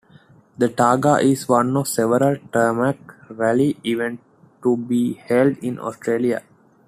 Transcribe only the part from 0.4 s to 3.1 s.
The Targa is one of several Tarmac